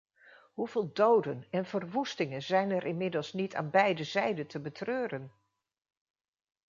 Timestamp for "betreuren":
4.59-5.31